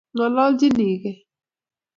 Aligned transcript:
Kongolchinikei 0.17 1.11